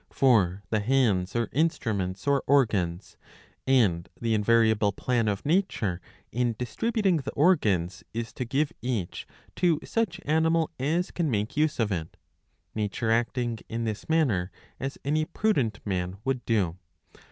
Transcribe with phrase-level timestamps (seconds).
[0.11, 2.41] For the hands are instruments or.
[2.47, 3.17] organs,
[3.67, 9.27] and the invariable plan of nature in distributing the organs is to give each
[9.57, 12.17] to such animal as can make use of it;
[12.73, 16.77] nature acting in this matter as any prudent man would do.